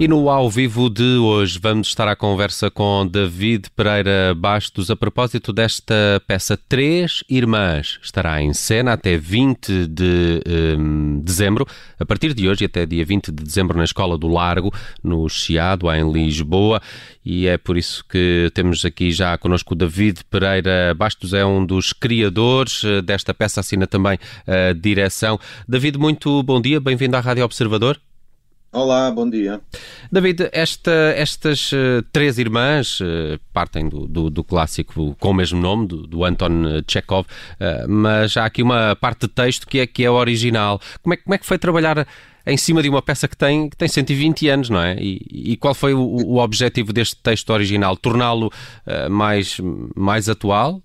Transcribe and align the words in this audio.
E 0.00 0.06
no 0.06 0.30
ao 0.30 0.48
vivo 0.48 0.88
de 0.88 1.16
hoje 1.16 1.58
vamos 1.60 1.88
estar 1.88 2.06
à 2.06 2.14
conversa 2.14 2.70
com 2.70 3.04
David 3.04 3.68
Pereira 3.74 4.32
Bastos 4.32 4.92
a 4.92 4.96
propósito 4.96 5.52
desta 5.52 6.22
peça 6.24 6.56
Três 6.56 7.24
Irmãs. 7.28 7.98
Estará 8.00 8.40
em 8.40 8.54
cena 8.54 8.92
até 8.92 9.16
20 9.16 9.88
de 9.88 10.40
um, 10.78 11.20
dezembro, 11.20 11.66
a 11.98 12.06
partir 12.06 12.32
de 12.32 12.48
hoje 12.48 12.64
até 12.64 12.86
dia 12.86 13.04
20 13.04 13.32
de 13.32 13.42
dezembro 13.42 13.76
na 13.76 13.82
Escola 13.82 14.16
do 14.16 14.28
Largo, 14.28 14.72
no 15.02 15.28
Chiado, 15.28 15.90
em 15.90 16.12
Lisboa. 16.12 16.80
E 17.24 17.48
é 17.48 17.58
por 17.58 17.76
isso 17.76 18.04
que 18.08 18.52
temos 18.54 18.84
aqui 18.84 19.10
já 19.10 19.36
connosco 19.36 19.74
o 19.74 19.76
David 19.76 20.20
Pereira 20.30 20.94
Bastos, 20.96 21.34
é 21.34 21.44
um 21.44 21.66
dos 21.66 21.92
criadores 21.92 22.84
eh, 22.84 23.02
desta 23.02 23.34
peça, 23.34 23.58
assina 23.58 23.84
também 23.84 24.16
a 24.46 24.72
direção. 24.72 25.40
David, 25.66 25.98
muito 25.98 26.40
bom 26.44 26.60
dia, 26.60 26.78
bem-vindo 26.78 27.16
à 27.16 27.20
Rádio 27.20 27.44
Observador. 27.44 27.98
Olá, 28.70 29.10
bom 29.10 29.28
dia. 29.28 29.62
David, 30.12 30.50
esta, 30.52 30.92
estas 31.16 31.72
uh, 31.72 32.02
três 32.12 32.38
irmãs 32.38 33.00
uh, 33.00 33.40
partem 33.50 33.88
do, 33.88 34.06
do, 34.06 34.28
do, 34.28 34.44
clássico 34.44 35.16
com 35.18 35.30
o 35.30 35.34
mesmo 35.34 35.58
nome, 35.58 35.86
do, 35.86 36.06
do 36.06 36.22
Anton 36.22 36.82
Chekhov, 36.86 37.26
uh, 37.26 37.88
mas 37.88 38.36
há 38.36 38.44
aqui 38.44 38.62
uma 38.62 38.94
parte 38.94 39.22
de 39.22 39.28
texto 39.28 39.66
que 39.66 39.78
é, 39.78 39.86
que 39.86 40.04
é 40.04 40.10
original. 40.10 40.78
Como 41.02 41.14
é, 41.14 41.16
como 41.16 41.34
é 41.34 41.38
que 41.38 41.46
foi 41.46 41.56
trabalhar 41.58 42.06
em 42.46 42.58
cima 42.58 42.82
de 42.82 42.90
uma 42.90 43.00
peça 43.00 43.26
que 43.26 43.36
tem, 43.36 43.70
que 43.70 43.76
tem 43.76 43.88
120 43.88 44.48
anos, 44.48 44.68
não 44.68 44.82
é? 44.82 44.96
E, 45.00 45.52
e 45.52 45.56
qual 45.56 45.74
foi 45.74 45.94
o, 45.94 46.00
o, 46.00 46.36
objetivo 46.36 46.92
deste 46.92 47.16
texto 47.16 47.50
original? 47.50 47.96
Torná-lo 47.96 48.50
mais, 49.10 49.58
mais 49.94 50.28
atual? 50.28 50.82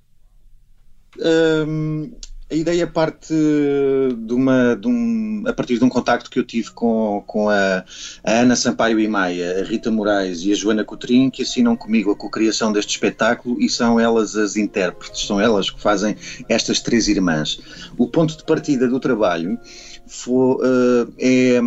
Um 1.20 2.11
a 2.53 2.55
ideia 2.55 2.85
parte 2.85 3.34
de 3.34 4.34
uma, 4.34 4.76
de 4.76 4.87
um, 4.87 5.43
a 5.48 5.54
partir 5.54 5.79
de 5.79 5.84
um 5.84 5.90
contacto 5.90 6.29
que 6.29 6.37
eu 6.37 6.43
tive 6.43 6.70
com, 6.70 7.23
com 7.26 7.49
a, 7.49 7.84
a 8.23 8.32
Ana 8.32 8.55
Sampaio 8.55 8.99
e 8.99 9.07
Maia, 9.07 9.59
a 9.59 9.63
Rita 9.63 9.90
Moraes 9.90 10.41
e 10.43 10.51
a 10.51 10.55
Joana 10.55 10.84
Coutrinho, 10.84 11.31
que 11.31 11.41
assinam 11.41 11.76
comigo 11.76 12.12
a 12.12 12.15
cocriação 12.15 12.71
deste 12.71 12.91
espetáculo 12.91 13.59
e 13.59 13.68
são 13.68 13.99
elas 13.99 14.35
as 14.35 14.55
intérpretes, 14.55 15.26
são 15.26 15.41
elas 15.41 15.71
que 15.71 15.81
fazem 15.81 16.15
estas 16.48 16.79
três 16.79 17.07
irmãs. 17.07 17.59
O 17.98 18.07
ponto 18.07 18.37
de 18.37 18.43
partida 18.43 18.87
do 18.87 18.99
trabalho 18.99 19.57
foi, 20.05 20.34
uh, 20.34 21.13
é, 21.18 21.59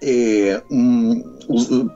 é 0.00 0.62
um, 0.70 1.24
o, 1.48 1.90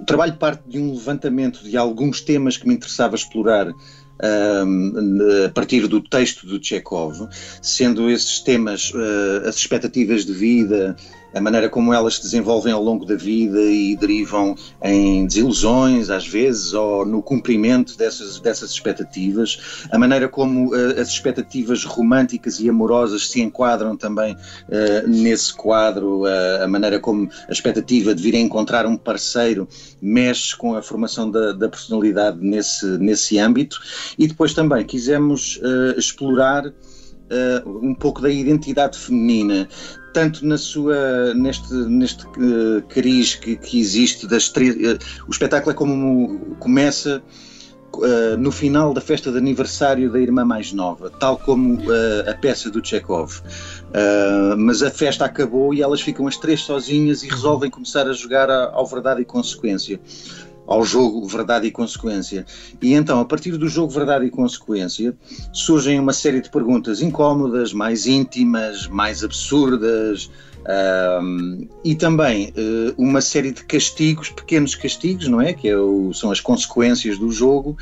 o 0.00 0.04
trabalho 0.04 0.34
parte 0.34 0.68
de 0.68 0.78
um 0.78 0.92
levantamento 0.92 1.64
de 1.64 1.78
alguns 1.78 2.20
temas 2.20 2.58
que 2.58 2.68
me 2.68 2.74
interessava 2.74 3.16
explorar 3.16 3.72
a 4.20 5.50
partir 5.50 5.86
do 5.88 6.00
texto 6.00 6.46
do 6.46 6.62
Chekhov, 6.62 7.28
sendo 7.60 8.10
esses 8.10 8.40
temas 8.40 8.92
uh, 8.94 9.48
as 9.48 9.56
expectativas 9.56 10.24
de 10.24 10.32
vida, 10.32 10.96
a 11.34 11.40
maneira 11.40 11.68
como 11.68 11.92
elas 11.92 12.16
se 12.16 12.22
desenvolvem 12.22 12.72
ao 12.72 12.82
longo 12.82 13.04
da 13.04 13.14
vida 13.14 13.60
e 13.60 13.96
derivam 13.96 14.54
em 14.82 15.26
desilusões, 15.26 16.10
às 16.10 16.26
vezes, 16.26 16.72
ou 16.72 17.06
no 17.06 17.22
cumprimento 17.22 17.96
dessas, 17.96 18.38
dessas 18.38 18.70
expectativas, 18.70 19.86
a 19.90 19.98
maneira 19.98 20.28
como 20.28 20.74
uh, 20.74 21.00
as 21.00 21.08
expectativas 21.08 21.84
românticas 21.84 22.60
e 22.60 22.68
amorosas 22.68 23.28
se 23.28 23.40
enquadram 23.40 23.96
também 23.96 24.34
uh, 24.34 25.08
nesse 25.08 25.54
quadro, 25.54 26.22
uh, 26.22 26.62
a 26.62 26.68
maneira 26.68 26.98
como 27.00 27.28
a 27.48 27.52
expectativa 27.52 28.14
de 28.14 28.22
vir 28.22 28.34
a 28.34 28.38
encontrar 28.38 28.86
um 28.86 28.96
parceiro 28.96 29.68
mexe 30.00 30.56
com 30.56 30.74
a 30.74 30.82
formação 30.82 31.30
da, 31.30 31.52
da 31.52 31.68
personalidade 31.68 32.38
nesse, 32.40 32.86
nesse 32.98 33.38
âmbito, 33.38 33.80
e 34.18 34.26
depois 34.26 34.52
também 34.52 34.84
quisemos 34.84 35.60
explorar. 35.96 36.66
Uh, 37.32 37.78
um 37.82 37.94
pouco 37.94 38.20
da 38.20 38.28
identidade 38.28 38.98
feminina, 38.98 39.66
tanto 40.12 40.44
na 40.46 40.58
sua 40.58 41.34
neste 41.34 41.72
neste 41.72 42.26
uh, 42.26 42.82
cariz 42.88 43.34
que, 43.34 43.56
que 43.56 43.80
existe 43.80 44.26
das 44.26 44.48
três 44.48 44.74
uh, 44.74 44.98
o 45.26 45.30
espetáculo 45.30 45.72
é 45.72 45.74
como 45.74 46.56
começa 46.58 47.22
uh, 47.94 48.36
no 48.38 48.52
final 48.52 48.92
da 48.92 49.00
festa 49.00 49.30
de 49.30 49.38
aniversário 49.38 50.10
da 50.12 50.20
irmã 50.20 50.44
mais 50.44 50.72
nova 50.72 51.10
tal 51.10 51.38
como 51.38 51.78
a 52.28 52.34
peça 52.34 52.70
do 52.70 52.84
Chekhov. 52.84 53.40
Mas 54.56 54.82
a 54.82 54.90
festa 54.90 55.24
acabou 55.24 55.74
e 55.74 55.82
elas 55.82 56.00
ficam 56.00 56.26
as 56.26 56.36
três 56.36 56.60
sozinhas 56.60 57.22
e 57.22 57.28
resolvem 57.28 57.70
começar 57.70 58.08
a 58.08 58.12
jogar 58.12 58.50
ao 58.50 58.86
verdade 58.86 59.20
e 59.20 59.24
consequência 59.24 60.00
ao 60.72 60.84
jogo 60.84 61.26
Verdade 61.26 61.66
e 61.66 61.70
Consequência. 61.70 62.46
E 62.80 62.94
então, 62.94 63.20
a 63.20 63.24
partir 63.24 63.56
do 63.56 63.68
jogo 63.68 63.92
Verdade 63.92 64.26
e 64.26 64.30
Consequência, 64.30 65.14
surgem 65.52 66.00
uma 66.00 66.12
série 66.12 66.40
de 66.40 66.50
perguntas 66.50 67.02
incómodas, 67.02 67.72
mais 67.72 68.06
íntimas, 68.06 68.86
mais 68.88 69.22
absurdas, 69.22 70.30
um, 70.64 71.68
e 71.84 71.94
também 71.94 72.50
uh, 72.50 72.94
uma 72.96 73.20
série 73.20 73.50
de 73.50 73.64
castigos, 73.64 74.30
pequenos 74.30 74.74
castigos, 74.74 75.26
não 75.26 75.40
é? 75.40 75.52
Que 75.52 75.68
é 75.68 75.76
o, 75.76 76.12
são 76.12 76.30
as 76.30 76.40
consequências 76.40 77.18
do 77.18 77.30
jogo, 77.30 77.76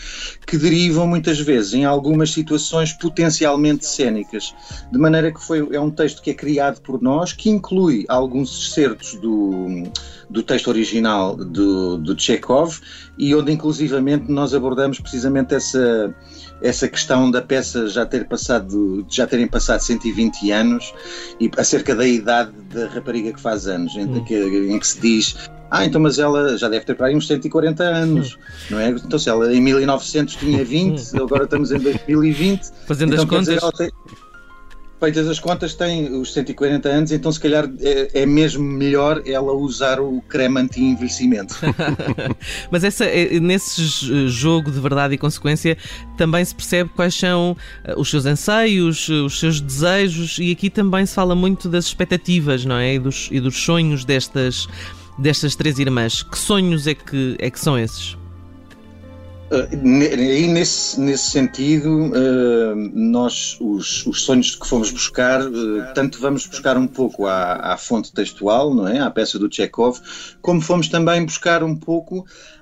que 0.47 0.57
derivam 0.57 1.07
muitas 1.07 1.39
vezes 1.39 1.75
em 1.75 1.85
algumas 1.85 2.33
situações 2.33 2.93
potencialmente 2.93 3.85
cênicas. 3.85 4.55
De 4.91 4.99
maneira 4.99 5.33
que 5.33 5.43
foi, 5.43 5.67
é 5.73 5.81
um 5.81 5.91
texto 5.91 6.23
que 6.23 6.31
é 6.31 6.35
criado 6.35 6.81
por 6.81 7.03
nós, 7.03 7.33
que 7.33 7.51
inclui 7.51 8.05
alguns 8.09 8.69
excertos 8.69 9.15
do, 9.17 9.85
do 10.31 10.43
texto 10.43 10.69
original 10.69 11.37
do, 11.37 11.99
do 11.99 12.19
Chekhov 12.19 12.79
e 13.19 13.35
onde 13.35 13.53
inclusivamente 13.53 14.31
nós 14.31 14.55
abordamos 14.55 15.01
precisamente 15.01 15.55
essa 15.55 16.15
essa 16.63 16.87
questão 16.89 17.31
da 17.31 17.41
peça 17.41 17.89
já 17.89 18.05
ter 18.05 18.27
passado 18.27 19.05
já 19.09 19.27
terem 19.27 19.47
passado 19.47 19.81
120 19.81 20.51
anos 20.51 20.95
e 21.41 21.51
acerca 21.57 21.95
da 21.95 22.07
idade 22.07 22.53
da 22.73 22.87
rapariga 22.89 23.33
que 23.33 23.41
faz 23.41 23.67
anos, 23.67 23.95
em, 23.97 24.05
hum. 24.05 24.25
que, 24.25 24.35
em 24.35 24.79
que 24.79 24.87
se 24.87 25.01
diz 25.01 25.51
ah, 25.71 25.85
então, 25.87 26.01
mas 26.01 26.19
ela 26.19 26.59
já 26.59 26.69
deve 26.69 26.85
ter 26.85 26.97
para 26.97 27.07
aí 27.07 27.17
uns 27.17 27.29
140 27.29 27.85
anos, 27.85 28.37
não 28.69 28.81
é? 28.81 28.89
Então, 28.89 29.19
se 29.21 29.29
ela 29.29 29.55
em 29.55 29.61
1900 29.61 30.35
tinha 30.35 30.65
20, 30.65 30.99
hum. 30.99 31.23
agora 31.23 31.45
estamos 31.45 31.71
em 31.71 31.79
2020. 31.79 32.71
Fazendo 32.87 33.13
então, 33.13 33.23
as 33.23 33.31
contas. 33.31 33.55
Dizer, 33.55 33.73
tem, 33.77 33.91
feitas 35.01 35.27
as 35.27 35.41
contas, 35.41 35.75
tem 35.75 36.13
os 36.13 36.33
140 36.35 36.89
anos, 36.89 37.11
então 37.11 37.33
se 37.33 37.41
calhar 37.41 37.69
é, 37.81 38.23
é 38.23 38.27
mesmo 38.27 38.63
melhor 38.63 39.23
ela 39.27 39.53
usar 39.55 39.99
o 39.99 40.23
creme 40.29 40.61
anti-envelhecimento. 40.61 41.57
Mas 42.71 42.85
essa, 42.85 43.07
é, 43.07 43.41
nesse 43.41 43.83
jogo 44.29 44.71
de 44.71 44.79
verdade 44.79 45.15
e 45.15 45.19
consequência 45.19 45.77
também 46.17 46.45
se 46.45 46.55
percebe 46.55 46.91
quais 46.95 47.15
são 47.15 47.57
eh, 47.83 47.95
os 47.97 48.11
seus 48.11 48.27
anseios, 48.27 49.09
os 49.09 49.41
seus 49.41 49.61
desejos, 49.61 50.39
e 50.39 50.53
aqui 50.53 50.69
também 50.69 51.07
se 51.07 51.15
fala 51.15 51.35
muito 51.35 51.69
das 51.69 51.87
expectativas, 51.87 52.65
não 52.67 52.77
é? 52.77 52.95
E 52.95 52.99
dos, 52.99 53.29
e 53.33 53.41
dos 53.41 53.57
sonhos 53.57 54.05
destas, 54.05 54.69
destas 55.19 55.57
três 55.57 55.79
irmãs. 55.79 56.23
Que 56.23 56.39
sonhos 56.39 56.87
é 56.87 56.95
que, 56.95 57.37
é 57.39 57.51
que 57.51 57.59
são 57.59 57.79
esses? 57.79 58.20
Aí, 59.53 60.47
nesse, 60.47 61.01
nesse 61.01 61.31
sentido, 61.31 62.13
eh, 62.15 62.75
nós, 62.95 63.57
os, 63.61 64.07
os 64.07 64.23
sonhos 64.23 64.55
que 64.55 64.67
fomos 64.67 64.93
buscar, 64.93 65.41
eh, 65.41 65.93
tanto 65.93 66.21
vamos 66.21 66.47
buscar 66.47 66.79
um 66.79 66.87
pouco 66.87 67.27
à, 67.27 67.73
à 67.73 67.77
fonte 67.77 68.13
textual, 68.13 68.73
não 68.73 68.87
é? 68.87 69.01
À 69.01 69.11
peça 69.11 69.41
do 69.41 69.53
Chekhov, 69.53 69.99
como 70.41 70.61
fomos 70.61 70.87
também 70.87 71.25
buscar 71.25 71.65
um 71.65 71.75
pouco 71.75 72.21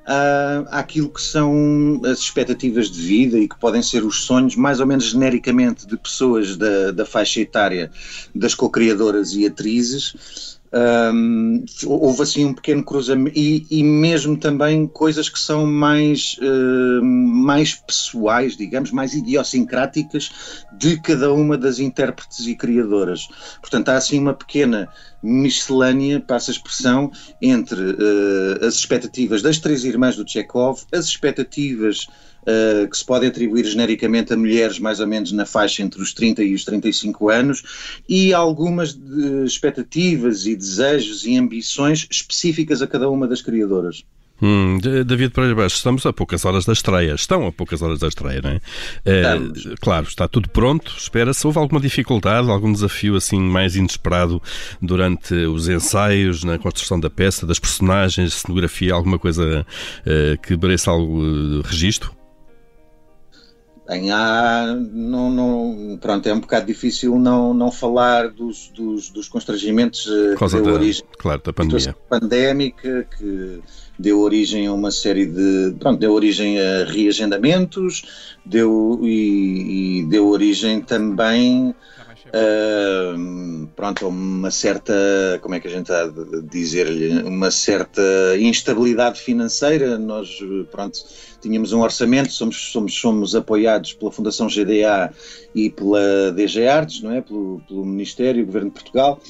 uh, 0.09 0.67
àquilo 0.71 1.11
que 1.11 1.21
são 1.21 2.01
as 2.07 2.21
expectativas 2.21 2.91
de 2.91 3.01
vida 3.01 3.39
e 3.39 3.47
que 3.47 3.59
podem 3.59 3.83
ser 3.83 4.03
os 4.03 4.23
sonhos, 4.23 4.57
mais 4.57 4.81
ou 4.81 4.87
menos 4.87 5.05
genericamente, 5.11 5.87
de 5.87 5.97
pessoas 5.97 6.57
da, 6.57 6.91
da 6.91 7.05
faixa 7.05 7.41
etária 7.41 7.91
das 8.35 8.55
co-criadoras 8.55 9.35
e 9.35 9.47
atrizes. 9.47 10.58
Um, 10.71 11.65
houve 11.87 12.23
assim 12.23 12.45
um 12.45 12.53
pequeno 12.53 12.85
cruzamento 12.85 13.39
e, 13.39 13.67
e, 13.71 13.83
mesmo 13.83 14.37
também 14.37 14.87
coisas 14.87 15.29
que 15.29 15.39
são 15.39 15.67
mais, 15.67 16.37
uh, 16.43 17.03
mais 17.03 17.75
pessoais, 17.75 18.55
digamos, 18.55 18.93
mais 18.93 19.15
idiosincráticas 19.15 20.67
de 20.77 21.01
cada 21.01 21.33
uma 21.33 21.57
das 21.57 21.79
intérpretes 21.79 22.47
e 22.47 22.55
criadoras. 22.55 23.29
Portanto, 23.61 23.89
há 23.89 23.97
assim 23.97 24.19
uma 24.19 24.35
pequena 24.35 24.91
miscelânea, 25.23 26.21
passa 26.21 26.51
a 26.51 26.53
expressão, 26.53 27.11
entre 27.41 27.81
uh, 27.81 28.65
as 28.65 28.75
expectativas 28.75 29.43
das 29.43 29.59
três 29.59 29.85
irmãs 29.85 30.17
do 30.17 30.29
Chekhov, 30.29 30.83
as 30.93 31.07
expectativas 31.07 32.07
uh, 32.43 32.89
que 32.89 32.97
se 32.97 33.05
podem 33.05 33.29
atribuir 33.29 33.65
genericamente 33.65 34.33
a 34.33 34.37
mulheres 34.37 34.79
mais 34.79 35.01
ou 35.01 35.07
menos 35.07 35.33
na 35.33 35.45
faixa 35.45 35.83
entre 35.83 36.01
os 36.01 36.13
30 36.13 36.43
e 36.43 36.55
os 36.55 36.65
35 36.65 37.29
anos 37.29 38.01
e 38.09 38.33
algumas 38.33 38.93
uh, 38.93 39.45
expectativas 39.45 40.47
e 40.47 40.55
desejos 40.55 41.25
e 41.27 41.37
ambições 41.37 42.07
específicas 42.11 42.83
a 42.83 42.87
cada 42.87 43.11
uma 43.11 43.27
das 43.27 43.43
criadoras. 43.43 44.05
Hum, 44.41 44.79
David 44.79 45.31
Pereira 45.31 45.55
Baixo, 45.55 45.77
estamos 45.77 46.07
a 46.07 46.13
poucas 46.13 46.45
horas 46.45 46.65
da 46.65 46.73
estreia. 46.73 47.15
Estão 47.15 47.47
a 47.47 47.53
poucas 47.53 47.83
horas 47.83 47.99
da 47.99 48.09
estreia, 48.09 48.41
não 48.43 48.51
é? 48.51 48.61
é 49.05 49.39
claro, 49.81 50.07
está 50.07 50.29
tudo 50.29 50.49
pronto. 50.49 50.95
Espera-se. 50.97 51.47
Houve 51.47 51.59
alguma 51.59 51.81
dificuldade, 51.81 52.51
algum 52.51 52.73
desafio 52.73 53.17
assim 53.17 53.41
mais 53.41 53.77
inesperado 53.77 54.41
durante 54.81 55.35
os 55.35 55.69
ensaios, 55.69 56.45
na 56.45 56.59
construção 56.59 57.01
da 57.01 57.11
peça, 57.11 57.47
das 57.47 57.59
personagens, 57.59 58.35
cenografia, 58.35 58.95
alguma 58.95 59.19
coisa 59.19 59.67
uh, 60.07 60.41
que 60.43 60.57
mereça 60.57 60.91
algo 60.91 61.21
uh, 61.21 61.63
registro? 61.63 62.18
Em 63.91 64.11
A, 64.11 64.77
não, 64.93 65.31
não, 65.31 65.99
pronto, 65.99 66.29
é 66.29 66.35
um 66.35 66.41
bocado 66.41 66.67
difícil 66.67 67.19
não, 67.19 67.55
não 67.55 67.73
falar 67.73 68.29
dos, 68.29 68.69
dos, 68.75 69.09
dos 69.09 69.29
constrangimentos 69.29 70.07
eh, 70.07 70.35
que 70.37 70.47
deu 70.51 70.63
da, 70.63 70.73
origem 70.73 71.05
claro, 71.19 71.41
da 71.43 71.53
pandemia. 71.53 71.97
pandémica, 72.07 73.09
que 73.17 73.61
deu 73.99 74.21
origem 74.21 74.67
a 74.67 74.73
uma 74.75 74.91
série 74.91 75.25
de. 75.25 75.75
Pronto, 75.79 75.99
deu 75.99 76.13
origem 76.13 76.61
a 76.61 76.85
reagendamentos, 76.85 78.37
deu, 78.45 79.01
e, 79.03 80.01
e 80.01 80.07
deu 80.07 80.29
origem 80.29 80.83
também 80.83 81.75
Uh, 82.29 83.67
pronto, 83.75 84.09
uma 84.09 84.51
certa, 84.51 84.93
como 85.41 85.55
é 85.55 85.61
que 85.61 85.69
a 85.69 85.71
gente 85.71 85.93
há 85.93 86.07
de 86.07 86.43
dizer-lhe, 86.43 87.23
uma 87.23 87.51
certa 87.51 88.03
instabilidade 88.39 89.21
financeira. 89.21 89.99
Nós, 89.99 90.39
pronto, 90.71 90.99
tínhamos 91.41 91.73
um 91.73 91.81
orçamento, 91.81 92.33
somos, 92.33 92.57
somos, 92.71 92.95
somos 92.95 93.35
apoiados 93.35 93.93
pela 93.93 94.13
Fundação 94.13 94.49
GDA 94.49 95.13
e 95.55 95.71
pela 95.71 96.33
DG 96.33 96.67
Artes, 96.67 97.03
não 97.03 97.13
é? 97.13 97.21
Pelo, 97.21 97.63
pelo 97.67 97.85
Ministério, 97.85 98.45
Governo 98.45 98.69
de 98.69 98.75
Portugal. 98.75 99.21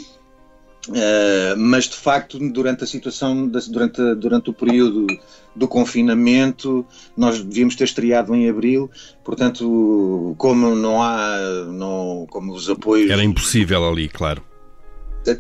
Uh, 0.87 1.57
mas 1.57 1.85
de 1.85 1.97
facto, 1.97 2.39
durante 2.51 2.85
a 2.85 2.87
situação, 2.87 3.47
durante, 3.49 4.15
durante 4.15 4.49
o 4.49 4.53
período 4.53 5.07
do 5.55 5.69
confinamento, 5.69 6.87
nós 7.17 7.43
devíamos 7.43 7.75
ter 7.77 7.85
estreado 7.85 8.35
em 8.35 8.49
abril, 8.49 8.91
portanto, 9.23 10.35
como 10.39 10.75
não 10.75 11.03
há, 11.03 11.37
não, 11.71 12.27
como 12.31 12.55
os 12.55 12.71
apoios. 12.71 13.11
Era 13.11 13.25
impossível 13.25 13.87
ali, 13.87 14.09
claro 14.09 14.48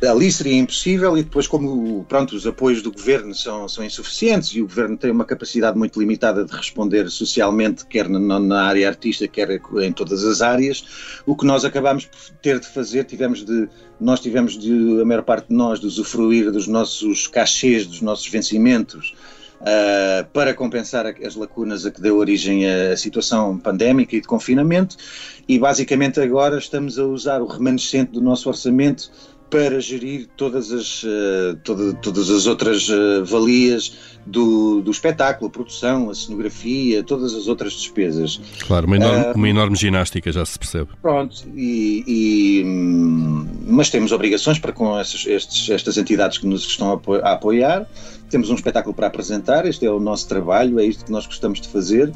ali 0.08 0.30
seria 0.30 0.58
impossível 0.58 1.16
e 1.16 1.22
depois 1.22 1.46
como 1.46 2.04
pronto 2.04 2.34
os 2.34 2.46
apoios 2.46 2.82
do 2.82 2.92
governo 2.92 3.34
são, 3.34 3.68
são 3.68 3.84
insuficientes 3.84 4.50
e 4.50 4.60
o 4.60 4.66
governo 4.66 4.96
tem 4.96 5.10
uma 5.10 5.24
capacidade 5.24 5.78
muito 5.78 5.98
limitada 5.98 6.44
de 6.44 6.52
responder 6.54 7.08
socialmente 7.08 7.86
quer 7.86 8.08
na, 8.08 8.38
na 8.38 8.62
área 8.64 8.88
artística 8.88 9.28
quer 9.28 9.60
em 9.82 9.92
todas 9.92 10.24
as 10.24 10.42
áreas 10.42 11.20
o 11.24 11.34
que 11.36 11.46
nós 11.46 11.64
acabámos 11.64 12.06
por 12.06 12.18
ter 12.42 12.58
de 12.60 12.66
fazer 12.66 13.04
tivemos 13.04 13.44
de 13.44 13.68
nós 14.00 14.20
tivemos 14.20 14.58
de 14.58 15.00
a 15.00 15.04
maior 15.04 15.22
parte 15.22 15.48
de 15.48 15.54
nós 15.54 15.80
de 15.80 15.86
usufruir 15.86 16.50
dos 16.50 16.66
nossos 16.66 17.26
cachês 17.26 17.86
dos 17.86 18.00
nossos 18.00 18.28
vencimentos 18.28 19.14
Uh, 19.60 20.22
para 20.32 20.54
compensar 20.54 21.04
as 21.04 21.34
lacunas 21.34 21.84
a 21.84 21.90
que 21.90 22.00
deu 22.00 22.16
origem 22.16 22.64
a 22.64 22.96
situação 22.96 23.58
pandémica 23.58 24.14
e 24.14 24.20
de 24.20 24.26
confinamento, 24.28 24.96
e 25.48 25.58
basicamente 25.58 26.20
agora 26.20 26.58
estamos 26.58 26.96
a 26.96 27.04
usar 27.04 27.42
o 27.42 27.46
remanescente 27.46 28.12
do 28.12 28.20
nosso 28.20 28.48
orçamento 28.48 29.10
para 29.50 29.80
gerir 29.80 30.28
todas 30.36 30.72
as, 30.72 31.02
uh, 31.02 31.58
toda, 31.64 31.94
todas 31.94 32.30
as 32.30 32.46
outras 32.46 32.88
uh, 32.88 33.24
valias 33.24 33.96
do, 34.26 34.82
do 34.82 34.90
espetáculo, 34.90 35.48
a 35.48 35.50
produção, 35.50 36.10
a 36.10 36.14
cenografia, 36.14 37.02
todas 37.02 37.34
as 37.34 37.48
outras 37.48 37.72
despesas. 37.72 38.40
Claro, 38.66 38.86
uma 38.86 38.96
enorme, 38.96 39.24
uh, 39.24 39.32
uma 39.34 39.48
enorme 39.48 39.76
ginástica, 39.76 40.30
já 40.30 40.44
se 40.44 40.58
percebe. 40.58 40.90
Pronto, 41.00 41.44
e, 41.56 42.04
e, 42.06 42.64
mas 43.66 43.90
temos 43.90 44.12
obrigações 44.12 44.58
para 44.58 44.72
com 44.72 44.98
essas, 44.98 45.26
estes, 45.26 45.70
estas 45.70 45.96
entidades 45.96 46.38
que 46.38 46.46
nos 46.46 46.66
estão 46.66 47.00
a 47.22 47.32
apoiar 47.32 47.86
temos 48.28 48.50
um 48.50 48.54
espetáculo 48.54 48.94
para 48.94 49.06
apresentar, 49.06 49.66
este 49.66 49.86
é 49.86 49.90
o 49.90 49.98
nosso 49.98 50.28
trabalho, 50.28 50.78
é 50.78 50.84
isto 50.84 51.04
que 51.04 51.12
nós 51.12 51.26
gostamos 51.26 51.60
de 51.60 51.68
fazer. 51.68 52.12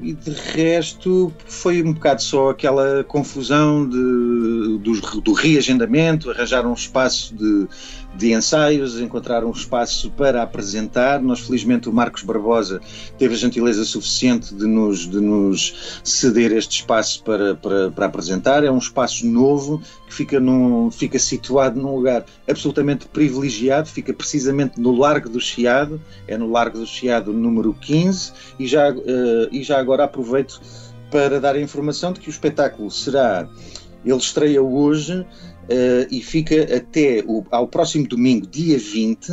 E 0.00 0.12
de 0.12 0.30
resto 0.30 1.32
foi 1.46 1.82
um 1.82 1.92
bocado 1.92 2.22
só 2.22 2.50
aquela 2.50 3.04
confusão 3.04 3.88
de, 3.88 4.78
do, 4.78 5.20
do 5.20 5.32
reagendamento, 5.32 6.30
arranjar 6.30 6.66
um 6.66 6.74
espaço 6.74 7.34
de, 7.34 7.68
de 8.14 8.32
ensaios, 8.32 9.00
encontrar 9.00 9.44
um 9.44 9.50
espaço 9.50 10.10
para 10.10 10.42
apresentar. 10.42 11.20
Nós, 11.20 11.40
felizmente, 11.40 11.88
o 11.88 11.92
Marcos 11.92 12.22
Barbosa 12.22 12.80
teve 13.18 13.34
a 13.34 13.38
gentileza 13.38 13.84
suficiente 13.84 14.54
de 14.54 14.66
nos, 14.66 15.08
de 15.08 15.20
nos 15.20 16.00
ceder 16.04 16.52
este 16.52 16.80
espaço 16.80 17.22
para, 17.24 17.54
para, 17.54 17.90
para 17.90 18.06
apresentar. 18.06 18.64
É 18.64 18.70
um 18.70 18.78
espaço 18.78 19.26
novo 19.26 19.82
que 20.06 20.14
fica, 20.14 20.38
num, 20.38 20.90
fica 20.90 21.18
situado 21.18 21.80
num 21.80 21.94
lugar 21.96 22.24
absolutamente 22.48 23.06
privilegiado, 23.06 23.88
fica 23.88 24.12
precisamente 24.12 24.80
no 24.80 24.94
Largo 24.94 25.28
do 25.28 25.40
Chiado, 25.40 26.00
é 26.28 26.36
no 26.36 26.50
Largo 26.50 26.78
do 26.78 26.86
Chiado 26.86 27.32
número 27.32 27.72
15, 27.74 28.32
e 28.58 28.66
já, 28.66 28.90
uh, 28.92 29.02
e 29.50 29.62
já 29.62 29.78
agora 29.78 30.04
aproveito 30.04 30.60
para 31.10 31.40
dar 31.40 31.54
a 31.54 31.60
informação 31.60 32.12
de 32.12 32.20
que 32.20 32.28
o 32.28 32.30
espetáculo 32.30 32.90
será, 32.90 33.48
ele 34.04 34.16
estreia 34.16 34.62
hoje, 34.62 35.26
Uh, 35.62 36.06
e 36.10 36.20
fica 36.20 36.76
até 36.76 37.22
o, 37.24 37.44
ao 37.50 37.68
próximo 37.68 38.06
domingo, 38.06 38.46
dia 38.46 38.76
20. 38.76 39.30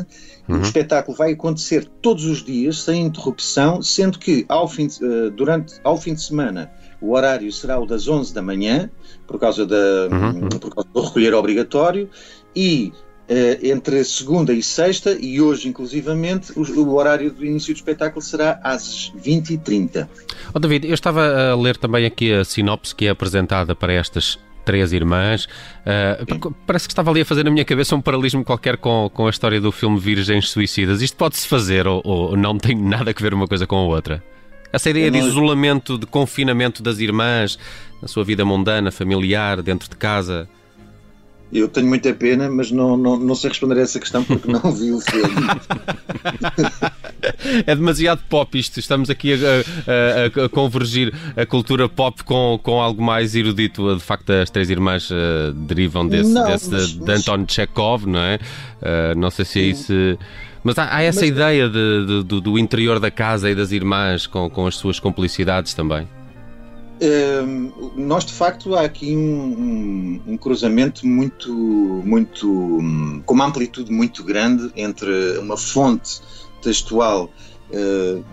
Uhum. 0.48 0.60
O 0.60 0.62
espetáculo 0.62 1.18
vai 1.18 1.32
acontecer 1.32 1.86
todos 2.02 2.26
os 2.26 2.44
dias, 2.44 2.84
sem 2.84 3.02
interrupção, 3.02 3.82
sendo 3.82 4.20
que 4.20 4.46
ao 4.48 4.68
fim, 4.68 4.88
de, 4.88 5.04
uh, 5.04 5.32
durante, 5.32 5.76
ao 5.84 5.98
fim 5.98 6.14
de 6.14 6.22
semana 6.22 6.72
o 7.02 7.14
horário 7.14 7.52
será 7.52 7.80
o 7.80 7.86
das 7.86 8.08
11 8.08 8.34
da 8.34 8.42
manhã, 8.42 8.90
por 9.26 9.40
causa, 9.40 9.66
da, 9.66 9.76
uhum. 10.12 10.50
por 10.50 10.76
causa 10.76 10.90
do 10.94 11.02
recolher 11.02 11.34
obrigatório, 11.34 12.10
e 12.56 12.92
uh, 13.30 13.66
entre 13.66 14.04
segunda 14.04 14.54
e 14.54 14.62
sexta, 14.62 15.18
e 15.20 15.42
hoje 15.42 15.68
inclusivamente, 15.68 16.52
o, 16.56 16.62
o, 16.62 16.96
horário 16.96 17.32
do 17.32 17.46
início 17.46 17.74
do 17.74 17.78
espetáculo 17.78 18.22
será 18.22 18.60
às 18.64 19.12
20h30. 19.18 20.08
Oh, 20.54 20.60
David, 20.60 20.88
eu 20.88 20.94
estava 20.94 21.52
a 21.52 21.56
ler 21.56 21.78
também 21.78 22.06
aqui 22.06 22.34
a 22.34 22.44
sinopse 22.44 22.94
que 22.94 23.06
é 23.06 23.10
apresentada 23.10 23.76
para 23.76 23.94
estas 23.94 24.38
três 24.66 24.94
irmãs. 24.94 25.46
Uh, 25.46 26.54
parece 26.66 26.88
que 26.88 26.92
estava 26.92 27.10
ali 27.12 27.22
a 27.22 27.26
fazer 27.26 27.44
na 27.44 27.52
minha 27.52 27.66
cabeça 27.66 27.96
um 27.96 28.02
paralelismo 28.02 28.44
qualquer 28.44 28.78
com, 28.78 29.10
com 29.14 29.28
a 29.28 29.30
história 29.30 29.60
do 29.60 29.72
filme 29.72 30.00
Virgens 30.00 30.50
Suicidas. 30.50 31.02
Isto 31.02 31.18
pode-se 31.18 31.48
fazer 31.48 31.88
ou, 31.88 32.02
ou, 32.04 32.38
não 32.38 32.58
tem 32.58 32.76
nada 32.76 33.12
a 33.12 33.22
ver 33.22 33.34
uma 33.34 33.48
coisa 33.48 33.66
com 33.66 33.78
a 33.78 33.84
outra? 33.84 34.24
Essa 34.72 34.90
ideia 34.90 35.10
de 35.10 35.18
isolamento, 35.18 35.98
de 35.98 36.06
confinamento 36.06 36.84
das 36.84 37.00
irmãs, 37.00 37.58
na 38.02 38.08
sua 38.08 38.24
vida 38.24 38.46
mundana, 38.46 38.92
familiar, 38.92 39.62
dentro 39.64 39.90
de 39.90 39.96
casa. 39.96 40.48
Eu 41.52 41.68
tenho 41.68 41.88
muita 41.88 42.14
pena, 42.14 42.48
mas 42.50 42.70
não, 42.70 42.96
não, 42.96 43.18
não 43.18 43.34
sei 43.34 43.50
responder 43.50 43.80
a 43.80 43.82
essa 43.82 44.00
questão 44.00 44.24
porque 44.24 44.52
não 44.52 44.72
vi 44.72 44.92
o 44.92 45.02
filme. 45.02 45.34
é 47.66 47.76
demasiado 47.76 48.22
pop 48.30 48.58
isto. 48.58 48.80
Estamos 48.80 49.10
aqui 49.10 49.34
a, 49.34 49.38
a, 49.38 50.46
a, 50.46 50.50
convergir 50.50 51.14
a 51.36 51.46
cultura 51.46 51.88
pop 51.88 52.24
com, 52.24 52.60
com 52.62 52.82
algo 52.82 53.02
mais 53.02 53.36
erudito. 53.36 53.96
De 53.96 54.02
facto, 54.02 54.30
as 54.32 54.50
três 54.50 54.70
irmãs 54.70 55.10
uh, 55.10 55.54
derivam 55.54 56.08
desse, 56.08 56.32
não, 56.32 56.48
desse 56.48 56.72
mas, 56.72 56.94
de, 56.94 57.12
Anton 57.12 57.46
Chekhov, 57.48 58.06
não 58.06 58.20
é? 58.20 58.36
Uh, 58.82 59.18
não 59.18 59.30
sei 59.30 59.46
se 59.46 59.60
é 59.60 59.64
isso. 59.64 59.94
Mas 60.64 60.78
há, 60.78 60.96
há 60.96 61.02
essa 61.02 61.22
mas, 61.22 61.30
ideia 61.30 61.70
de, 61.70 62.06
de, 62.06 62.24
do, 62.24 62.42
do 62.42 62.60
interior 62.60 63.00
da 63.00 63.10
casa 63.10 63.50
e 63.50 63.56
das 63.56 63.72
irmãs 63.72 64.28
com, 64.28 64.50
com 64.50 64.68
as 64.68 64.76
suas 64.76 65.00
complicidades 65.00 65.74
também 65.74 66.08
nós 67.96 68.26
de 68.26 68.34
facto 68.34 68.76
há 68.76 68.82
aqui 68.82 69.16
um, 69.16 69.22
um, 70.28 70.34
um, 70.34 70.38
cruzamento 70.38 71.08
muito, 71.08 71.50
muito 72.06 72.80
com 73.26 73.34
uma 73.34 73.46
amplitude 73.46 73.92
muito 73.92 74.24
grande 74.24 74.70
entre 74.76 75.38
uma 75.38 75.56
fonte 75.56 76.22
textual 76.62 77.30
uh, 77.72 78.24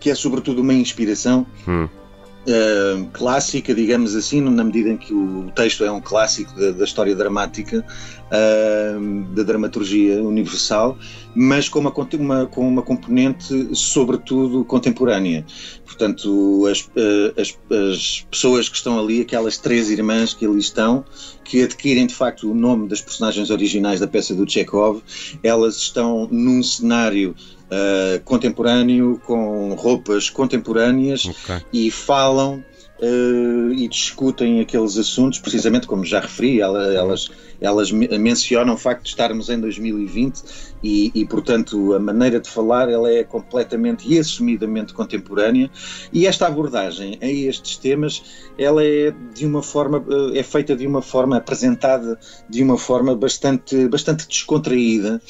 que 0.00 0.10
é 0.10 0.14
sobretudo 0.14 0.62
uma 0.62 0.72
inspiração 0.72 1.46
hum. 1.66 1.84
uh, 1.84 3.06
clássica, 3.12 3.74
digamos 3.74 4.14
assim, 4.14 4.40
na 4.40 4.62
medida 4.62 4.90
em 4.90 4.96
que 4.96 5.12
o 5.12 5.50
texto 5.54 5.84
é 5.84 5.90
um 5.90 6.00
clássico 6.00 6.54
da, 6.58 6.70
da 6.70 6.84
história 6.84 7.14
dramática, 7.14 7.84
uh, 8.28 9.34
da 9.34 9.42
dramaturgia 9.42 10.22
universal, 10.22 10.96
mas 11.34 11.68
com 11.68 11.80
uma, 11.80 11.92
uma, 11.92 12.46
com 12.46 12.68
uma 12.68 12.82
componente 12.82 13.74
sobretudo 13.74 14.64
contemporânea. 14.64 15.44
Portanto, 15.84 16.66
as, 16.66 16.88
as, 17.36 17.58
as, 17.92 18.26
pessoas 18.30 18.68
que 18.68 18.76
estão 18.76 18.98
ali, 18.98 19.22
aquelas 19.22 19.58
três 19.58 19.90
irmãs 19.90 20.32
que 20.32 20.46
ali 20.46 20.58
estão, 20.58 21.04
que 21.42 21.62
adquirem 21.62 22.06
de 22.06 22.14
facto 22.14 22.50
o 22.50 22.54
nome 22.54 22.88
das 22.88 23.00
personagens 23.00 23.50
originais 23.50 23.98
da 23.98 24.06
peça 24.06 24.32
do 24.32 24.48
Chekhov, 24.48 25.02
elas 25.42 25.76
estão 25.76 26.28
num 26.30 26.62
cenário 26.62 27.34
uh, 27.70 28.20
contemporâneo, 28.24 29.20
com 29.24 29.74
roupas 29.74 30.30
contemporâneas 30.30 31.24
okay. 31.24 31.62
e 31.72 31.90
falam 31.90 32.64
uh, 33.00 33.72
e 33.72 33.88
discutem 33.88 34.60
aqueles 34.60 34.96
assuntos, 34.96 35.38
precisamente 35.38 35.86
como 35.86 36.04
já 36.04 36.20
referi, 36.20 36.60
elas, 36.60 37.30
elas 37.60 37.90
mencionam 37.90 38.74
o 38.74 38.78
facto 38.78 39.04
de 39.04 39.10
estarmos 39.10 39.48
em 39.48 39.60
2020 39.60 40.42
e, 40.82 41.10
e, 41.14 41.26
portanto, 41.26 41.94
a 41.94 41.98
maneira 41.98 42.40
de 42.40 42.48
falar 42.48 42.88
ela 42.88 43.10
é 43.10 43.24
completamente 43.24 44.08
e 44.08 44.18
assumidamente 44.18 44.92
contemporânea 44.94 45.70
e 46.12 46.26
esta 46.26 46.46
abordagem 46.46 47.18
a 47.20 47.26
estes 47.26 47.76
temas 47.76 48.22
ela 48.56 48.84
é 48.84 49.12
de 49.34 49.46
uma 49.46 49.62
forma, 49.62 50.04
eh, 50.08 50.38
é 50.38 50.42
feita 50.42 50.76
de 50.76 50.86
uma 50.86 51.02
forma, 51.02 51.36
apresentada 51.36 52.18
de 52.48 52.62
uma 52.62 52.78
forma 52.78 53.14
bastante, 53.14 53.88
bastante 53.88 54.26
descontraída. 54.26 55.20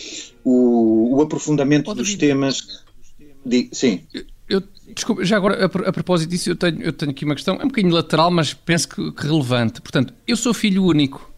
O, 0.45 1.17
o 1.17 1.23
aprofundamento 1.23 1.95
dos 1.95 2.15
temas... 2.15 2.85
De, 3.45 3.69
sim. 3.73 4.03
Eu, 4.49 4.63
desculpa, 4.95 5.25
já 5.25 5.37
agora, 5.37 5.65
a, 5.65 5.89
a, 5.89 5.93
propósito 5.93 6.31
disso, 6.31 6.51
eu 6.51 6.57
tenho, 6.57 6.83
eu 6.83 6.93
tenho 6.93 7.11
aqui 7.11 7.25
uma 7.25 7.35
questão, 7.35 7.57
é 7.57 7.65
um 7.65 7.69
bocadinho 7.69 7.95
lateral, 7.95 8.31
mas 8.31 8.55
penso 8.55 8.89
que, 8.89 9.13
que 9.13 9.27
relevante. 9.27 9.81
Portanto, 9.81 10.15
eu 10.27 10.37
sou 10.37 10.55
filho 10.55 10.85
único. 10.85 11.31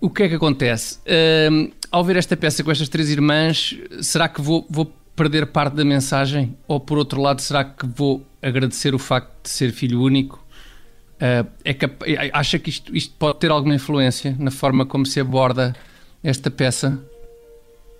O 0.00 0.08
que 0.08 0.22
é 0.22 0.28
que 0.28 0.34
acontece? 0.36 0.98
Uh, 0.98 1.72
ao 1.90 2.04
ver 2.04 2.16
esta 2.16 2.36
peça 2.36 2.62
com 2.62 2.70
estas 2.70 2.88
três 2.88 3.10
irmãs, 3.10 3.76
será 4.00 4.28
que 4.28 4.40
vou, 4.40 4.64
vou 4.70 4.86
perder 5.16 5.46
parte 5.46 5.74
da 5.74 5.84
mensagem? 5.84 6.56
Ou, 6.68 6.78
por 6.78 6.96
outro 6.96 7.20
lado, 7.20 7.42
será 7.42 7.64
que 7.64 7.84
vou 7.84 8.24
agradecer 8.40 8.94
o 8.94 8.98
facto 8.98 9.42
de 9.42 9.50
ser 9.50 9.72
filho 9.72 10.00
único. 10.00 10.44
Uh, 11.16 11.48
é 11.64 11.76
acha 12.32 12.58
que 12.58 12.70
isto, 12.70 12.96
isto 12.96 13.14
pode 13.18 13.40
ter 13.40 13.50
alguma 13.50 13.74
influência 13.74 14.36
na 14.38 14.52
forma 14.52 14.86
como 14.86 15.04
se 15.04 15.18
aborda 15.18 15.74
esta 16.22 16.50
peça? 16.50 16.98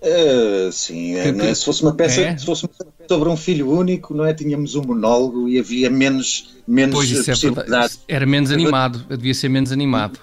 Uh, 0.01 0.71
sim, 0.71 1.17
é, 1.17 1.33
né? 1.33 1.53
se 1.53 1.65
fosse 1.65 1.83
uma 1.83 1.93
peça, 1.93 2.21
é? 2.21 2.37
se 2.37 2.47
fosse 2.47 2.65
uma 2.65 2.69
peça 2.69 2.91
sobre 3.09 3.29
um 3.29 3.37
filho 3.37 3.71
único, 3.71 4.15
não 4.15 4.25
é? 4.25 4.33
Tínhamos 4.33 4.77
um 4.77 4.83
monólogo 4.83 5.49
e 5.49 5.59
havia 5.59 5.91
menos, 5.91 6.57
menos 6.67 6.95
pois, 6.95 7.11
isso 7.11 7.25
possibilidade. 7.25 7.99
É 8.07 8.15
era 8.15 8.27
menos 8.27 8.53
animado, 8.53 9.05
devia 9.09 9.35
ser 9.35 9.49
menos 9.49 9.73
animado. 9.73 10.21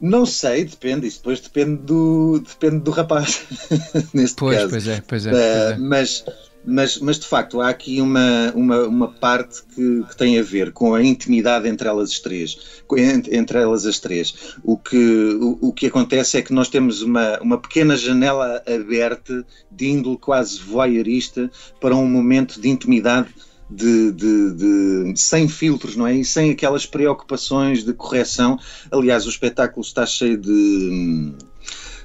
Não 0.00 0.26
sei, 0.26 0.64
depende, 0.64 1.06
isso 1.06 1.18
depois 1.18 1.40
depende 1.40 1.76
do, 1.82 2.40
depende 2.40 2.80
do 2.80 2.90
rapaz, 2.90 3.42
neste 4.12 4.36
pois, 4.36 4.58
caso. 4.58 4.70
Pois 4.70 4.86
é, 4.88 5.02
pois 5.06 5.26
é. 5.26 5.30
Pois 5.30 5.40
é. 5.40 5.74
Uh, 5.76 5.80
mas 5.80 6.24
mas, 6.66 6.98
mas 6.98 7.18
de 7.18 7.26
facto 7.26 7.60
há 7.60 7.68
aqui 7.68 8.00
uma, 8.00 8.52
uma, 8.54 8.82
uma 8.84 9.08
parte 9.08 9.62
que, 9.74 10.02
que, 10.08 10.16
tem 10.16 10.38
a 10.38 10.42
ver 10.42 10.72
com 10.72 10.94
a 10.94 11.02
intimidade 11.02 11.68
entre 11.68 11.88
elas 11.88 12.10
as 12.10 12.18
três, 12.18 12.82
entre 13.30 13.58
elas 13.58 13.86
as 13.86 13.98
três. 13.98 14.56
O 14.62 14.76
que, 14.76 15.38
o, 15.40 15.68
o, 15.68 15.72
que 15.72 15.86
acontece 15.86 16.38
é 16.38 16.42
que 16.42 16.52
nós 16.52 16.68
temos 16.68 17.02
uma, 17.02 17.38
uma 17.40 17.58
pequena 17.58 17.96
janela 17.96 18.62
aberta 18.66 19.44
de 19.70 19.88
índole 19.88 20.16
quase 20.18 20.58
voyeurista 20.60 21.50
para 21.80 21.94
um 21.94 22.08
momento 22.08 22.60
de 22.60 22.68
intimidade 22.68 23.28
de, 23.70 24.12
de, 24.12 24.52
de, 24.52 25.12
sem 25.16 25.48
filtros, 25.48 25.96
não 25.96 26.06
é? 26.06 26.14
E 26.14 26.24
sem 26.24 26.50
aquelas 26.50 26.86
preocupações 26.86 27.82
de 27.82 27.92
correção. 27.92 28.58
Aliás, 28.90 29.26
o 29.26 29.30
espetáculo 29.30 29.84
está 29.84 30.06
cheio 30.06 30.38
de 30.38 31.32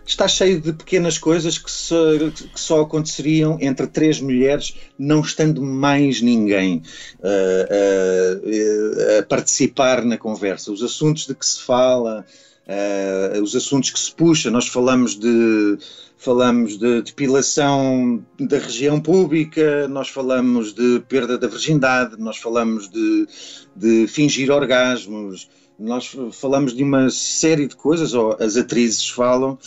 está 0.10 0.28
cheio 0.28 0.60
de 0.60 0.74
pequenas 0.74 1.18
coisas 1.18 1.58
que 1.58 1.70
só, 1.70 2.18
que 2.30 2.60
só 2.60 2.82
aconteceriam 2.82 3.58
entre 3.62 3.88
três 3.88 4.20
mulheres, 4.20 4.76
não 4.98 5.22
estando 5.22 5.62
mais 5.62 6.22
ninguém 6.22 6.82
uh, 7.20 8.40
uh, 8.44 9.20
a 9.20 9.24
participar 9.24 10.04
na 10.04 10.18
conversa. 10.18 10.72
Os 10.72 10.82
assuntos 10.84 11.28
de 11.28 11.36
que 11.36 11.46
se 11.46 11.62
fala, 11.62 12.26
uh, 12.68 13.42
os 13.42 13.56
assuntos 13.56 13.92
que 13.92 14.00
se 14.00 14.12
puxa, 14.14 14.50
nós 14.50 14.68
falamos 14.68 15.16
de 15.16 15.78
falamos 16.18 16.78
de 16.78 17.02
depilação 17.02 18.22
da 18.38 18.58
região 18.58 19.00
pública, 19.00 19.88
nós 19.88 20.10
falamos 20.10 20.74
de 20.74 21.00
perda 21.08 21.38
da 21.38 21.48
virgindade, 21.48 22.18
nós 22.20 22.36
falamos 22.36 22.90
de, 22.90 23.26
de 23.74 24.06
fingir 24.06 24.52
orgasmos, 24.52 25.50
nós 25.80 26.14
falamos 26.34 26.76
de 26.76 26.84
uma 26.84 27.10
série 27.10 27.66
de 27.66 27.76
coisas, 27.76 28.14
ou 28.14 28.36
as 28.40 28.58
atrizes 28.58 29.10
falam, 29.10 29.58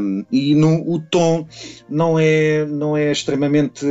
um, 0.00 0.24
e 0.30 0.54
no, 0.54 0.82
o 0.90 1.00
tom 1.00 1.46
não 1.88 2.18
é, 2.18 2.66
não 2.66 2.96
é 2.96 3.12
extremamente, 3.12 3.86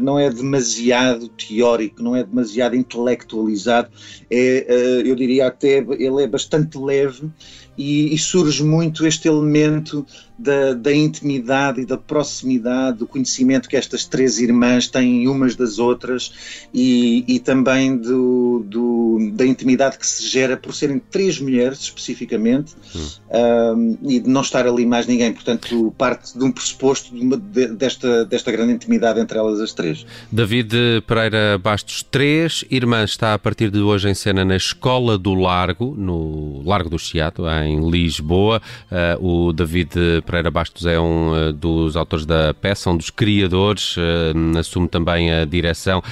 não 0.00 0.18
é 0.18 0.30
demasiado 0.30 1.28
teórico, 1.28 2.02
não 2.02 2.14
é 2.14 2.22
demasiado 2.22 2.76
intelectualizado, 2.76 3.90
é, 4.30 4.66
uh, 4.68 5.06
eu 5.06 5.16
diria 5.16 5.48
até, 5.48 5.78
ele 5.78 6.22
é 6.22 6.26
bastante 6.26 6.78
leve 6.78 7.28
e, 7.78 8.12
e 8.12 8.18
surge 8.18 8.64
muito 8.64 9.06
este 9.06 9.28
elemento 9.28 10.04
da, 10.38 10.72
da, 10.72 10.92
intimidade 10.94 11.80
e 11.80 11.84
da 11.84 11.96
proximidade, 11.96 12.98
do 12.98 13.06
conhecimento 13.06 13.68
que 13.68 13.76
estas 13.76 14.04
três 14.04 14.38
irmãs 14.38 14.86
têm 14.86 15.26
umas 15.26 15.56
das 15.56 15.78
outras 15.78 16.68
e, 16.72 17.24
e 17.26 17.40
também 17.40 17.96
do, 17.96 18.64
do, 18.66 19.30
da 19.32 19.44
intimidade 19.44 19.98
que 19.98 20.06
se 20.06 20.28
gera 20.28 20.56
por 20.56 20.72
serem 20.74 21.00
três 21.10 21.40
mulheres 21.40 21.80
especificamente 21.80 22.74
hum. 22.94 23.08
um, 23.74 23.98
e 24.08 24.20
de 24.20 24.28
não 24.28 24.42
estar 24.42 24.66
ali 24.66 24.86
mais 24.86 25.06
ninguém. 25.06 25.32
Portanto, 25.32 25.92
parte 25.98 26.38
de 26.38 26.44
um 26.44 26.52
pressuposto 26.52 27.14
de 27.14 27.20
uma, 27.20 27.36
de, 27.36 27.68
desta, 27.68 28.24
desta 28.24 28.52
grande 28.52 28.72
intimidade 28.72 29.18
entre 29.18 29.38
elas 29.38 29.60
as 29.60 29.72
três. 29.72 30.06
David 30.30 30.72
Pereira 31.06 31.58
Bastos, 31.58 32.04
três 32.08 32.64
irmãs, 32.70 33.10
está 33.10 33.34
a 33.34 33.38
partir 33.38 33.70
de 33.70 33.80
hoje 33.80 34.08
em 34.08 34.14
cena 34.14 34.44
na 34.44 34.56
Escola 34.56 35.18
do 35.18 35.34
Largo, 35.34 35.94
no 35.96 36.62
Largo 36.64 36.88
do 36.88 36.98
Chiado, 36.98 37.44
em 37.48 37.67
Lisboa. 37.76 38.60
Uh, 39.20 39.48
o 39.48 39.52
David 39.52 39.90
Pereira 40.24 40.50
Bastos 40.50 40.86
é 40.86 40.98
um 40.98 41.32
uh, 41.32 41.52
dos 41.52 41.96
autores 41.96 42.24
da 42.24 42.54
peça, 42.54 42.90
um 42.90 42.96
dos 42.96 43.10
criadores, 43.10 43.96
uh, 43.96 44.58
assume 44.58 44.88
também 44.88 45.32
a 45.32 45.44
direção, 45.44 46.02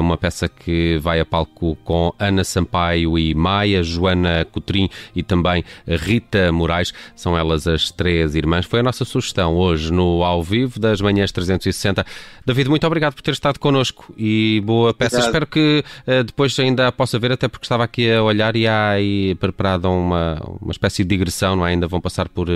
uma 0.00 0.16
peça 0.16 0.48
que 0.48 0.98
vai 0.98 1.20
a 1.20 1.24
palco 1.24 1.76
com 1.84 2.12
Ana 2.18 2.44
Sampaio 2.44 3.18
e 3.18 3.34
Maia, 3.34 3.82
Joana 3.82 4.44
Cotrim 4.50 4.88
e 5.14 5.22
também 5.22 5.64
Rita 5.86 6.50
Moraes, 6.52 6.92
são 7.14 7.36
elas 7.36 7.66
as 7.66 7.90
três 7.90 8.34
irmãs. 8.34 8.66
Foi 8.66 8.80
a 8.80 8.82
nossa 8.82 9.04
sugestão 9.04 9.56
hoje 9.56 9.92
no 9.92 10.22
Ao 10.22 10.42
Vivo 10.42 10.80
das 10.80 11.00
Manhãs 11.00 11.30
360. 11.32 12.04
David, 12.44 12.68
muito 12.68 12.86
obrigado 12.86 13.14
por 13.14 13.22
ter 13.22 13.32
estado 13.32 13.58
connosco 13.58 14.12
e 14.16 14.62
boa 14.64 14.92
peça. 14.92 15.16
Obrigado. 15.16 15.28
Espero 15.28 15.46
que 15.46 15.84
depois 16.24 16.58
ainda 16.58 16.90
possa 16.92 17.18
ver, 17.18 17.32
até 17.32 17.48
porque 17.48 17.64
estava 17.64 17.84
aqui 17.84 18.10
a 18.10 18.22
olhar 18.22 18.56
e 18.56 18.66
há 18.66 18.90
aí 18.90 19.34
preparada 19.36 19.88
uma, 19.88 20.40
uma 20.60 20.72
espécie 20.72 20.95
de 21.02 21.08
digressão, 21.08 21.56
não 21.56 21.66
é? 21.66 21.70
ainda 21.70 21.86
vão 21.86 22.00
passar 22.00 22.28
por 22.28 22.48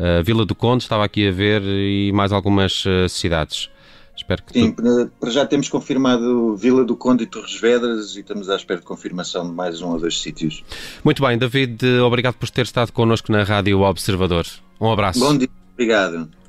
Uh, 0.00 0.24
Vila 0.24 0.46
do 0.46 0.54
Conde, 0.54 0.82
estava 0.82 1.04
aqui 1.04 1.28
a 1.28 1.30
ver, 1.30 1.60
e 1.62 2.10
mais 2.12 2.32
algumas 2.32 2.86
uh, 2.86 3.06
cidades. 3.06 3.68
Espero 4.16 4.42
que 4.42 4.54
Sim, 4.54 4.72
tu... 4.72 5.10
para 5.20 5.30
já 5.30 5.44
temos 5.44 5.68
confirmado 5.68 6.56
Vila 6.56 6.84
do 6.84 6.96
Conde 6.96 7.24
e 7.24 7.26
Torres 7.26 7.60
Vedras 7.60 8.16
e 8.16 8.20
estamos 8.20 8.48
à 8.48 8.56
espera 8.56 8.80
de 8.80 8.86
confirmação 8.86 9.46
de 9.46 9.54
mais 9.54 9.82
um 9.82 9.90
ou 9.90 10.00
dois 10.00 10.20
sítios. 10.20 10.64
Muito 11.04 11.22
bem, 11.22 11.36
David, 11.36 11.84
obrigado 12.00 12.34
por 12.34 12.48
ter 12.48 12.62
estado 12.62 12.92
connosco 12.92 13.30
na 13.30 13.42
Rádio 13.42 13.80
Observador. 13.80 14.46
Um 14.80 14.90
abraço. 14.90 15.20
Bom 15.20 15.36
dia, 15.36 15.48
obrigado. 15.74 16.39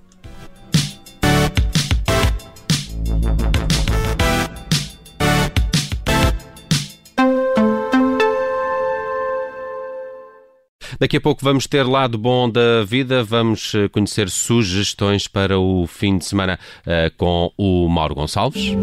Daqui 11.02 11.18
a 11.18 11.22
pouco 11.22 11.44
vamos 11.44 11.66
ter 11.66 11.82
lado 11.82 12.16
bom 12.16 12.48
da 12.48 12.84
vida, 12.86 13.24
vamos 13.24 13.74
eh, 13.74 13.90
conhecer 13.90 14.30
sugestões 14.30 15.28
para 15.28 15.58
o 15.58 15.88
fim 15.88 16.20
de 16.20 16.26
semana 16.26 16.60
uh, 16.86 17.12
com 17.18 17.52
o 17.58 17.90
Mauro 17.90 18.14
Gonçalves. 18.14 18.76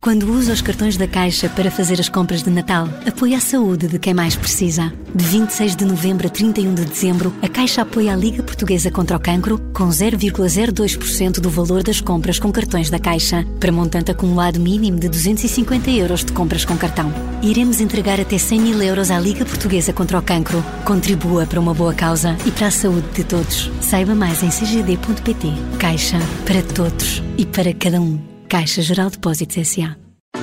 Quando 0.00 0.32
usa 0.32 0.52
os 0.52 0.62
cartões 0.62 0.96
da 0.96 1.08
Caixa 1.08 1.48
para 1.48 1.72
fazer 1.72 1.98
as 1.98 2.08
compras 2.08 2.44
de 2.44 2.50
Natal, 2.50 2.88
apoia 3.04 3.36
a 3.36 3.40
saúde 3.40 3.88
de 3.88 3.98
quem 3.98 4.14
mais 4.14 4.36
precisa. 4.36 4.92
De 5.12 5.24
26 5.24 5.74
de 5.74 5.84
novembro 5.84 6.28
a 6.28 6.30
31 6.30 6.72
de 6.72 6.84
dezembro, 6.84 7.34
a 7.42 7.48
Caixa 7.48 7.82
apoia 7.82 8.12
a 8.12 8.16
Liga 8.16 8.40
Portuguesa 8.40 8.92
contra 8.92 9.16
o 9.16 9.20
Cancro 9.20 9.58
com 9.74 9.88
0,02% 9.88 11.40
do 11.40 11.50
valor 11.50 11.82
das 11.82 12.00
compras 12.00 12.38
com 12.38 12.52
cartões 12.52 12.88
da 12.88 13.00
Caixa, 13.00 13.44
para 13.58 13.72
montante 13.72 14.12
acumulado 14.12 14.60
mínimo 14.60 15.00
de 15.00 15.08
250 15.08 15.90
euros 15.90 16.24
de 16.24 16.32
compras 16.32 16.64
com 16.64 16.76
cartão. 16.76 17.12
Iremos 17.42 17.80
entregar 17.80 18.20
até 18.20 18.38
100 18.38 18.60
mil 18.60 18.80
euros 18.80 19.10
à 19.10 19.18
Liga 19.18 19.44
Portuguesa 19.44 19.92
contra 19.92 20.16
o 20.16 20.22
Cancro. 20.22 20.64
Contribua 20.84 21.44
para 21.44 21.58
uma 21.58 21.74
boa 21.74 21.92
causa 21.92 22.36
e 22.46 22.52
para 22.52 22.68
a 22.68 22.70
saúde 22.70 23.08
de 23.14 23.24
todos. 23.24 23.68
Saiba 23.80 24.14
mais 24.14 24.44
em 24.44 24.48
cgd.pt. 24.48 25.48
Caixa, 25.76 26.18
para 26.46 26.62
todos 26.62 27.20
e 27.36 27.44
para 27.44 27.74
cada 27.74 28.00
um. 28.00 28.37
Caixa 28.48 28.80
Geral 28.80 29.10
de 29.10 29.18
Depósitos 29.18 29.58
S.A. 29.58 29.94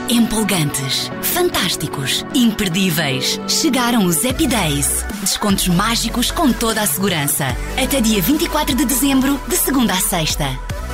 Empolgantes, 0.08 1.10
fantásticos, 1.24 2.24
imperdíveis. 2.36 3.40
Chegaram 3.48 4.06
os 4.06 4.24
Happy 4.24 4.46
Days. 4.46 5.04
Descontos 5.22 5.68
mágicos 5.70 6.30
com 6.30 6.54
toda 6.54 6.84
a 6.84 6.86
segurança. 6.86 7.46
Até 7.84 8.02
dia 8.02 8.22
24 8.22 8.76
de 8.76 8.86
dezembro, 8.86 9.40
de 9.50 9.56
segunda 9.56 9.94
a 9.94 10.00
sexta. 10.00 10.46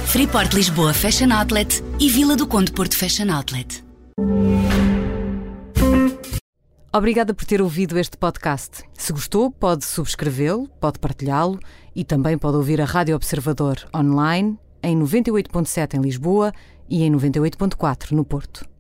Freeport 0.06 0.54
Lisboa 0.54 0.94
Fashion 0.94 1.34
Outlet 1.34 1.84
e 2.00 2.08
Vila 2.08 2.38
do 2.38 2.48
Conde 2.48 2.72
Porto 2.72 2.96
Fashion 2.96 3.30
Outlet. 3.30 3.84
Obrigada 6.94 7.34
por 7.34 7.44
ter 7.44 7.62
ouvido 7.62 8.00
este 8.00 8.16
podcast. 8.16 8.84
Se 8.98 9.12
gostou, 9.12 9.52
pode 9.52 9.84
subscrevê-lo, 9.84 10.70
pode 10.80 10.98
partilhá-lo 10.98 11.60
e 11.94 12.06
também 12.06 12.38
pode 12.38 12.56
ouvir 12.56 12.80
a 12.80 12.86
Rádio 12.86 13.18
Observador 13.18 13.86
online 13.94 14.58
em 14.84 14.98
98.7 14.98 15.96
em 15.96 16.02
Lisboa 16.02 16.54
e 16.92 17.04
em 17.04 17.12
98.4 17.12 18.12
no 18.12 18.26
Porto. 18.26 18.71